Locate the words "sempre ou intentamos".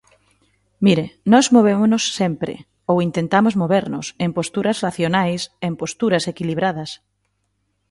2.19-3.53